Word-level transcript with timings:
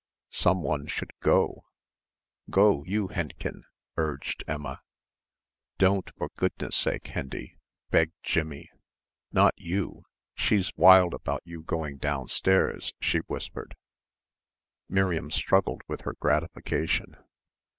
"Som 0.31 0.63
one 0.63 0.87
should 0.87 1.11
go, 1.19 1.63
go 2.49 2.83
you, 2.85 3.09
Henchen," 3.09 3.65
urged 3.97 4.43
Emma. 4.47 4.81
"Don't, 5.77 6.09
for 6.17 6.29
goodness' 6.29 6.75
sake, 6.75 7.05
Hendy," 7.05 7.59
begged 7.91 8.15
Jimmie, 8.23 8.71
"not 9.31 9.53
you, 9.57 10.05
she's 10.33 10.71
wild 10.75 11.13
about 11.13 11.43
you 11.45 11.61
going 11.61 11.97
downstairs," 11.97 12.95
she 12.99 13.19
whispered. 13.27 13.75
Miriam 14.89 15.29
struggled 15.29 15.83
with 15.87 16.01
her 16.01 16.13
gratification. 16.19 17.15